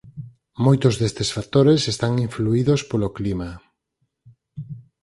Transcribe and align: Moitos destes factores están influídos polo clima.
Moitos 0.65 0.93
destes 1.01 1.29
factores 1.35 1.81
están 1.93 2.13
influídos 2.27 2.79
polo 2.89 3.09
clima. 3.17 3.49